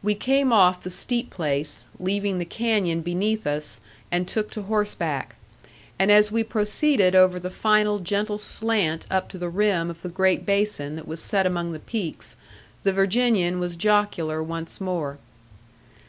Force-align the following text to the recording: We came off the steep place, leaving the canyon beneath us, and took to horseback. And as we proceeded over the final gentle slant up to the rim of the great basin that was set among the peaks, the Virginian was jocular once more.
We 0.00 0.14
came 0.14 0.52
off 0.52 0.84
the 0.84 0.90
steep 0.90 1.30
place, 1.30 1.86
leaving 1.98 2.38
the 2.38 2.44
canyon 2.44 3.00
beneath 3.00 3.48
us, 3.48 3.80
and 4.12 4.28
took 4.28 4.48
to 4.52 4.62
horseback. 4.62 5.34
And 5.98 6.12
as 6.12 6.30
we 6.30 6.44
proceeded 6.44 7.16
over 7.16 7.40
the 7.40 7.50
final 7.50 7.98
gentle 7.98 8.38
slant 8.38 9.06
up 9.10 9.28
to 9.30 9.38
the 9.38 9.48
rim 9.48 9.90
of 9.90 10.02
the 10.02 10.08
great 10.08 10.46
basin 10.46 10.94
that 10.94 11.08
was 11.08 11.20
set 11.20 11.46
among 11.46 11.72
the 11.72 11.80
peaks, 11.80 12.36
the 12.84 12.92
Virginian 12.92 13.58
was 13.58 13.74
jocular 13.74 14.40
once 14.40 14.80
more. 14.80 15.18